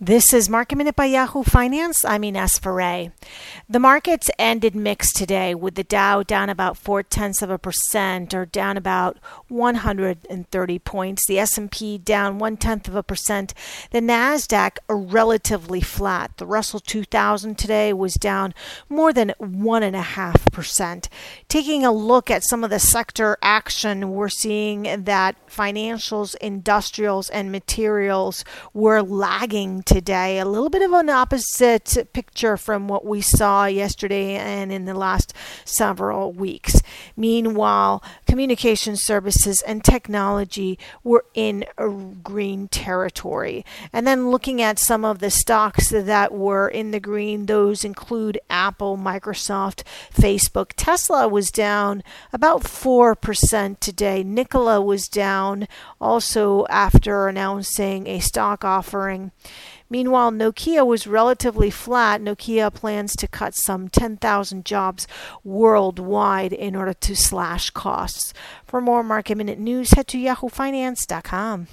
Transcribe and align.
This 0.00 0.32
is 0.32 0.48
Market 0.48 0.76
Minute 0.76 0.94
by 0.94 1.06
Yahoo 1.06 1.42
Finance. 1.42 2.04
I'm 2.04 2.22
Ines 2.22 2.56
Ferre. 2.56 3.10
The 3.68 3.80
markets 3.80 4.30
ended 4.38 4.76
mixed 4.76 5.16
today 5.16 5.56
with 5.56 5.74
the 5.74 5.82
Dow 5.82 6.22
down 6.22 6.48
about 6.48 6.76
four 6.76 7.02
tenths 7.02 7.42
of 7.42 7.50
a 7.50 7.58
percent 7.58 8.32
or 8.32 8.46
down 8.46 8.76
about 8.76 9.18
130 9.48 10.78
points. 10.78 11.26
The 11.26 11.40
S&P 11.40 11.98
down 11.98 12.38
one 12.38 12.56
tenth 12.56 12.86
of 12.86 12.94
a 12.94 13.02
percent. 13.02 13.54
The 13.90 13.98
Nasdaq 13.98 14.76
relatively 14.88 15.80
flat. 15.80 16.36
The 16.36 16.46
Russell 16.46 16.78
2000 16.78 17.58
today 17.58 17.92
was 17.92 18.14
down 18.14 18.54
more 18.88 19.12
than 19.12 19.34
one 19.38 19.82
and 19.82 19.96
a 19.96 20.02
half 20.02 20.48
percent. 20.52 21.08
Taking 21.48 21.84
a 21.84 21.90
look 21.90 22.30
at 22.30 22.44
some 22.44 22.62
of 22.62 22.70
the 22.70 22.78
sector 22.78 23.36
action, 23.42 24.12
we're 24.12 24.28
seeing 24.28 25.02
that 25.06 25.34
financials, 25.48 26.36
industrials, 26.36 27.28
and 27.30 27.50
materials 27.50 28.44
were 28.72 29.02
lagging 29.02 29.82
today. 29.88 30.38
A 30.38 30.44
little 30.44 30.68
bit 30.68 30.82
of 30.82 30.92
an 30.92 31.08
opposite 31.08 32.12
picture 32.12 32.58
from 32.58 32.88
what 32.88 33.06
we 33.06 33.22
saw 33.22 33.64
yesterday 33.64 34.34
and 34.34 34.70
in 34.70 34.84
the 34.84 34.92
last 34.92 35.32
several 35.64 36.30
weeks. 36.30 36.82
Meanwhile, 37.16 38.02
communication 38.26 38.96
services 38.96 39.62
and 39.66 39.82
technology 39.82 40.78
were 41.02 41.24
in 41.32 41.64
green 42.22 42.68
territory. 42.68 43.64
And 43.90 44.06
then 44.06 44.30
looking 44.30 44.60
at 44.60 44.78
some 44.78 45.06
of 45.06 45.20
the 45.20 45.30
stocks 45.30 45.88
that 45.88 46.34
were 46.34 46.68
in 46.68 46.90
the 46.90 47.00
green, 47.00 47.46
those 47.46 47.82
include 47.82 48.38
Apple, 48.50 48.98
Microsoft, 48.98 49.84
Facebook. 50.12 50.72
Tesla 50.76 51.26
was 51.26 51.50
down 51.50 52.02
about 52.30 52.62
4% 52.62 53.80
today. 53.80 54.22
Nikola 54.22 54.82
was 54.82 55.08
down 55.08 55.66
also 55.98 56.66
after 56.66 57.26
announcing 57.26 58.06
a 58.06 58.20
stock 58.20 58.66
offering. 58.66 59.32
Meanwhile, 59.90 60.32
Nokia 60.32 60.86
was 60.86 61.06
relatively 61.06 61.70
flat. 61.70 62.20
Nokia 62.20 62.72
plans 62.72 63.16
to 63.16 63.26
cut 63.26 63.54
some 63.54 63.88
10,000 63.88 64.64
jobs 64.64 65.06
worldwide 65.44 66.52
in 66.52 66.76
order 66.76 66.94
to 66.94 67.16
slash 67.16 67.70
costs. 67.70 68.32
For 68.64 68.80
more 68.80 69.02
market 69.02 69.36
minute 69.36 69.58
news, 69.58 69.92
head 69.92 70.08
to 70.08 70.18
yahoofinance.com. 70.18 71.68